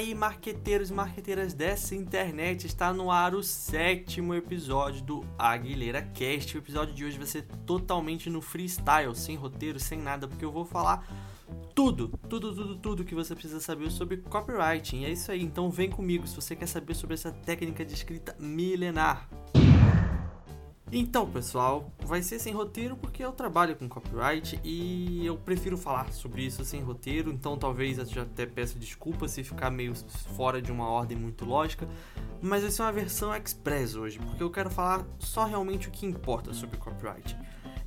[0.00, 6.56] aí, marqueteiros e marqueteiras dessa internet, está no ar o sétimo episódio do Aguilera Cast.
[6.56, 10.50] O episódio de hoje vai ser totalmente no freestyle, sem roteiro, sem nada, porque eu
[10.50, 11.06] vou falar
[11.74, 15.04] tudo, tudo, tudo, tudo que você precisa saber sobre copywriting.
[15.04, 18.34] É isso aí, então vem comigo se você quer saber sobre essa técnica de escrita
[18.38, 19.28] milenar.
[20.92, 26.12] Então, pessoal, vai ser sem roteiro porque eu trabalho com copyright e eu prefiro falar
[26.12, 29.94] sobre isso sem roteiro, então talvez eu até peço desculpa se ficar meio
[30.36, 31.88] fora de uma ordem muito lógica,
[32.42, 36.04] mas vai ser uma versão express hoje, porque eu quero falar só realmente o que
[36.04, 37.36] importa sobre copyright.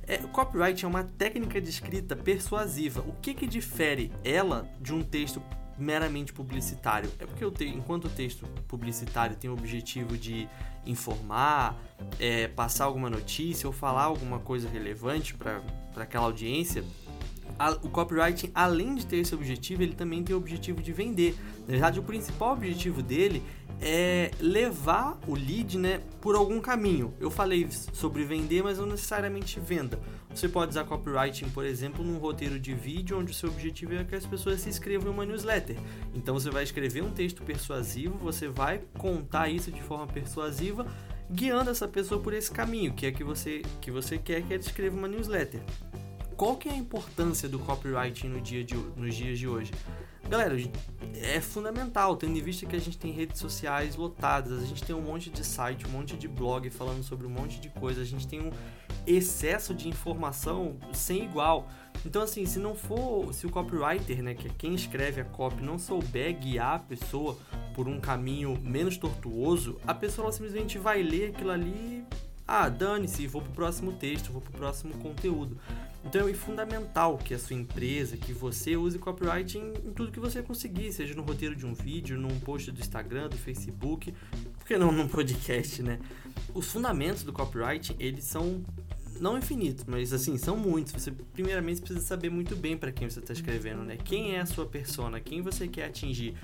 [0.06, 3.02] É, copyright é uma técnica de escrita persuasiva.
[3.06, 5.42] O que, que difere ela de um texto
[5.78, 7.10] meramente publicitário.
[7.18, 10.48] É porque tenho, enquanto o texto publicitário tem o objetivo de
[10.86, 11.76] informar,
[12.18, 15.62] é, passar alguma notícia ou falar alguma coisa relevante para
[15.96, 16.84] aquela audiência,
[17.58, 21.36] a, o copywriting, além de ter esse objetivo, ele também tem o objetivo de vender.
[21.60, 23.42] Na verdade, o principal objetivo dele
[23.80, 27.14] é levar o lead né, por algum caminho.
[27.20, 29.98] Eu falei sobre vender, mas não necessariamente venda.
[30.34, 34.04] Você pode usar copywriting, por exemplo, num roteiro de vídeo onde o seu objetivo é
[34.04, 35.76] que as pessoas se inscrevam em uma newsletter.
[36.12, 40.86] Então você vai escrever um texto persuasivo, você vai contar isso de forma persuasiva,
[41.30, 44.62] guiando essa pessoa por esse caminho, que é que você, que você quer que ela
[44.62, 45.60] escreva uma newsletter.
[46.36, 49.70] Qual que é a importância do copywriting no dia de, nos dias de hoje?
[50.28, 50.56] Galera,
[51.16, 54.96] é fundamental, tendo em vista que a gente tem redes sociais lotadas, a gente tem
[54.96, 58.04] um monte de site, um monte de blog falando sobre um monte de coisa, a
[58.04, 58.50] gente tem um
[59.06, 61.68] excesso de informação sem igual.
[62.04, 65.62] Então, assim, se não for, se o copywriter, né, que é quem escreve a copy,
[65.62, 67.38] não souber guiar a pessoa
[67.74, 72.04] por um caminho menos tortuoso, a pessoa simplesmente vai ler aquilo ali
[72.46, 75.58] ah, dane-se, vou pro próximo texto, vou pro próximo conteúdo.
[76.04, 80.20] Então é fundamental que a sua empresa, que você use copyright em, em, tudo que
[80.20, 84.14] você conseguir, seja no roteiro de um vídeo, num post do Instagram, do Facebook,
[84.58, 85.98] por que não num podcast, né?
[86.52, 88.62] Os fundamentos do copyright, eles são
[89.20, 90.92] não infinitos, mas assim, são muitos.
[90.92, 93.96] Você primeiramente precisa saber muito bem para quem você está escrevendo, né?
[93.96, 96.34] Quem é a sua persona, quem você quer atingir.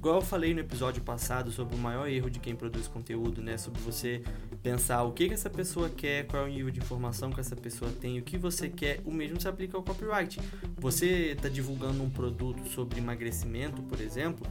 [0.00, 3.58] Igual eu falei no episódio passado sobre o maior erro de quem produz conteúdo, né?
[3.58, 4.22] Sobre você
[4.62, 7.54] pensar o que, que essa pessoa quer, qual é o nível de informação que essa
[7.54, 10.40] pessoa tem, o que você quer, o mesmo se aplica ao copyright.
[10.78, 14.46] Você está divulgando um produto sobre emagrecimento, por exemplo,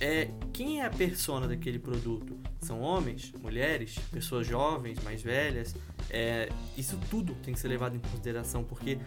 [0.00, 2.34] é quem é a persona daquele produto?
[2.62, 5.74] São homens, mulheres, pessoas jovens, mais velhas?
[6.08, 8.98] É, isso tudo tem que ser levado em consideração, porque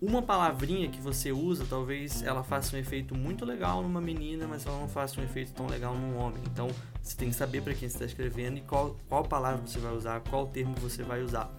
[0.00, 4.64] uma palavrinha que você usa, talvez ela faça um efeito muito legal numa menina, mas
[4.64, 6.42] ela não faça um efeito tão legal num homem.
[6.52, 6.68] Então
[7.02, 9.92] você tem que saber para quem você está escrevendo e qual, qual palavra você vai
[9.92, 11.50] usar, qual termo você vai usar.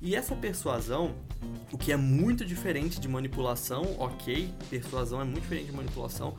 [0.00, 1.14] E essa persuasão,
[1.72, 6.36] o que é muito diferente de manipulação, ok, persuasão é muito diferente de manipulação,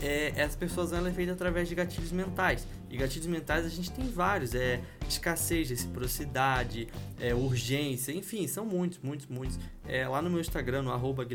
[0.00, 2.66] é, essa persuasão ela é feita através de gatilhos mentais.
[2.90, 6.88] E gatilhos mentais a gente tem vários, é escassez, reciprocidade,
[7.20, 9.58] é, urgência, enfim, são muitos, muitos, muitos.
[9.86, 11.26] É, lá no meu Instagram, no arroba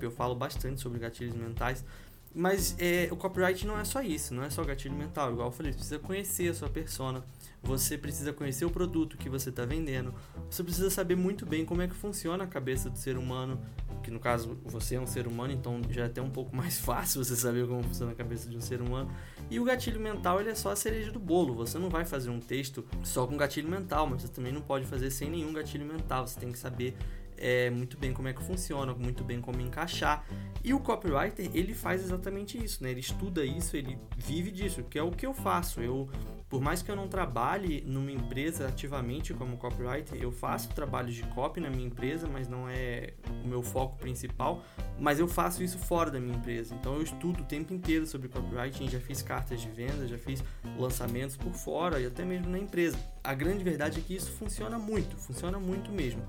[0.00, 1.84] eu falo bastante sobre gatilhos mentais.
[2.34, 5.32] Mas é, o copyright não é só isso, não é só gatilho mental.
[5.32, 7.24] Igual eu falei, você precisa conhecer a sua persona,
[7.62, 10.14] você precisa conhecer o produto que você está vendendo,
[10.48, 13.60] você precisa saber muito bem como é que funciona a cabeça do ser humano,
[14.02, 16.78] que no caso você é um ser humano, então já é até um pouco mais
[16.78, 19.10] fácil você saber como funciona a cabeça de um ser humano.
[19.50, 21.54] E o gatilho mental ele é só a cereja do bolo.
[21.54, 24.84] Você não vai fazer um texto só com gatilho mental, mas você também não pode
[24.86, 26.26] fazer sem nenhum gatilho mental.
[26.26, 26.94] Você tem que saber
[27.40, 30.24] é, muito bem como é que funciona, muito bem como encaixar.
[30.62, 32.90] E o copywriter, ele faz exatamente isso, né?
[32.90, 35.80] Ele estuda isso, ele vive disso, que é o que eu faço.
[35.80, 36.08] Eu,
[36.48, 41.22] por mais que eu não trabalhe numa empresa ativamente como copywriter, eu faço trabalhos de
[41.24, 44.64] copy na minha empresa, mas não é o meu foco principal,
[44.98, 46.74] mas eu faço isso fora da minha empresa.
[46.74, 50.42] Então eu estudo o tempo inteiro sobre copywriting, já fiz cartas de venda, já fiz
[50.76, 52.98] lançamentos por fora e até mesmo na empresa.
[53.22, 56.22] A grande verdade é que isso funciona muito, funciona muito mesmo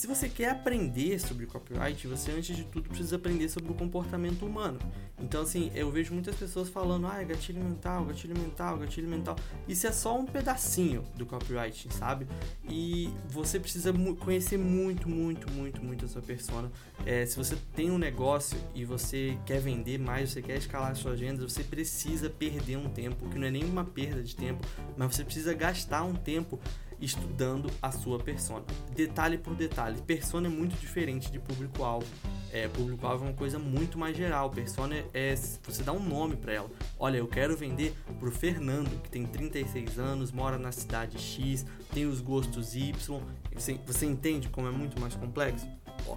[0.00, 4.46] se você quer aprender sobre copyright, você antes de tudo precisa aprender sobre o comportamento
[4.46, 4.78] humano.
[5.18, 9.36] Então, assim, eu vejo muitas pessoas falando, ah, gatilho mental, gatilho mental, gatilho mental.
[9.68, 12.26] Isso é só um pedacinho do copyright, sabe?
[12.66, 16.72] E você precisa conhecer muito, muito, muito, muito a sua persona.
[17.04, 21.20] É, se você tem um negócio e você quer vender mais, você quer escalar suas
[21.20, 24.66] vendas, você precisa perder um tempo, que não é nenhuma perda de tempo,
[24.96, 26.58] mas você precisa gastar um tempo
[27.00, 28.64] estudando a sua persona.
[28.94, 32.06] Detalhe por detalhe, persona é muito diferente de público-alvo.
[32.52, 34.50] É, público-alvo é uma coisa muito mais geral.
[34.50, 36.70] Persona é você dá um nome para ela.
[36.98, 42.06] Olha, eu quero vender pro Fernando, que tem 36 anos, mora na cidade X, tem
[42.06, 42.92] os gostos Y.
[43.54, 45.66] Você, você entende como é muito mais complexo?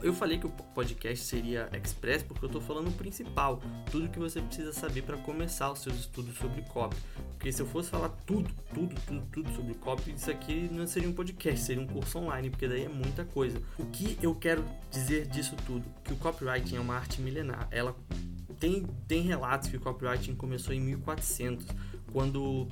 [0.02, 3.62] Eu falei que o podcast seria express porque eu estou falando o principal,
[3.92, 6.96] tudo que você precisa saber para começar os seus estudos sobre copy.
[7.34, 11.10] Porque se eu fosse falar tudo, tudo, tudo, tudo sobre copy, isso aqui não seria
[11.10, 13.62] um podcast, seria um curso online, porque daí é muita coisa.
[13.78, 15.84] O que eu quero dizer disso tudo?
[16.04, 17.68] Que o copywriting é uma arte milenar.
[17.70, 17.96] Ela
[18.60, 21.68] tem, tem relatos que o copywriting começou em 1400,
[22.12, 22.68] quando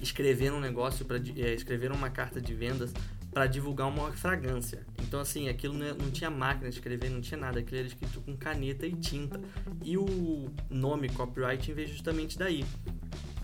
[0.00, 2.92] escreveram um negócio para é, escreveram uma carta de vendas
[3.32, 4.86] para divulgar uma fragrância.
[5.00, 7.60] Então, assim, aquilo não, é, não, tinha máquina de escrever, não tinha nada.
[7.60, 9.40] Aquilo era escrito com caneta e tinta.
[9.82, 12.64] E o nome copyright veio justamente daí.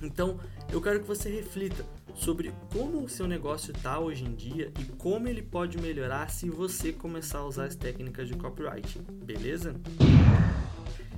[0.02, 0.38] Então,
[0.70, 4.84] eu quero que você reflita sobre como o seu negócio está hoje em dia e
[4.96, 9.74] como ele pode melhorar se você começar a usar as técnicas de copyright, beleza?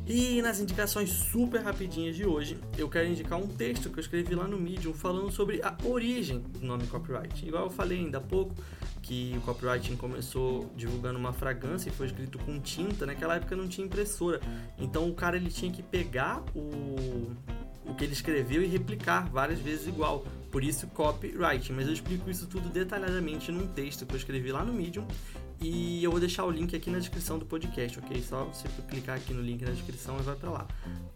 [0.06, 4.34] E nas indicações super rapidinhas de hoje, eu quero indicar um texto que eu escrevi
[4.34, 7.46] lá no Medium falando sobre a origem do nome copyright.
[7.46, 8.54] Igual eu falei ainda há pouco,
[9.02, 13.68] que o copywriting começou divulgando uma fragrância e foi escrito com tinta, naquela época não
[13.68, 14.40] tinha impressora.
[14.78, 17.30] Então o cara ele tinha que pegar o,
[17.84, 20.24] o que ele escreveu e replicar várias vezes igual.
[20.50, 24.64] Por isso copywriting, mas eu explico isso tudo detalhadamente num texto que eu escrevi lá
[24.64, 25.06] no Medium
[25.60, 28.22] e eu vou deixar o link aqui na descrição do podcast, ok?
[28.22, 30.68] Só você clicar aqui no link na descrição e vai para lá.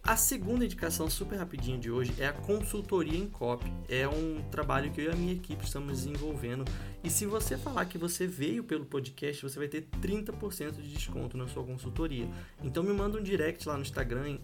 [0.03, 3.73] A segunda indicação super rapidinho de hoje é a consultoria em copy.
[3.89, 6.65] É um trabalho que eu e a minha equipe estamos desenvolvendo.
[7.05, 11.37] E se você falar que você veio pelo podcast, você vai ter 30% de desconto
[11.37, 12.27] na sua consultoria.
[12.63, 14.41] Então me manda um direct lá no Instagram em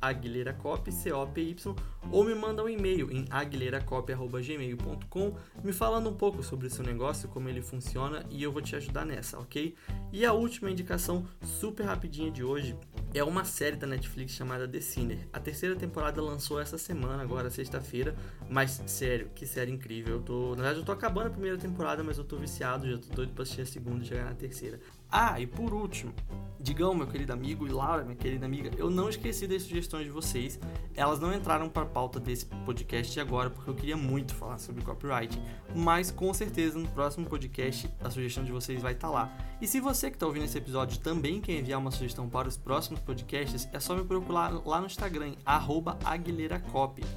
[0.00, 1.74] aguilheiracopy, C-O-P-Y,
[2.10, 7.28] ou me manda um e-mail em aguilheiracopy.gmail.com me falando um pouco sobre o seu negócio,
[7.28, 9.74] como ele funciona e eu vou te ajudar nessa, ok?
[10.10, 12.74] E a última indicação super rapidinha de hoje
[13.18, 15.26] é uma série da Netflix chamada The Sinner.
[15.32, 18.14] A terceira temporada lançou essa semana, agora sexta-feira,
[18.48, 20.16] mas sério, que série incrível.
[20.16, 22.98] Eu tô, na verdade eu tô acabando a primeira temporada, mas eu tô viciado, já
[22.98, 24.78] tô doido pra assistir a segunda e chegar na terceira.
[25.10, 26.12] Ah, e por último,
[26.58, 30.10] Digão, meu querido amigo, e Laura, minha querida amiga, eu não esqueci das sugestões de
[30.10, 30.58] vocês.
[30.96, 34.82] Elas não entraram para a pauta desse podcast agora, porque eu queria muito falar sobre
[34.82, 35.40] copyright.
[35.76, 39.32] Mas com certeza no próximo podcast a sugestão de vocês vai estar tá lá.
[39.60, 42.56] E se você que está ouvindo esse episódio também quer enviar uma sugestão para os
[42.56, 45.34] próximos podcasts, é só me procurar lá no Instagram,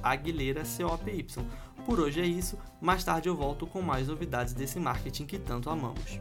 [0.02, 1.44] Aguilheira C-O-P-Y.
[1.84, 5.68] Por hoje é isso, mais tarde eu volto com mais novidades desse marketing que tanto
[5.68, 6.20] amamos.